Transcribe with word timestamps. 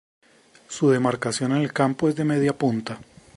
Su 0.67 0.89
demarcación 0.89 1.51
en 1.51 1.59
el 1.59 1.73
campo 1.73 2.09
es 2.09 2.15
de 2.15 2.25
media 2.25 2.57
punta. 2.57 2.97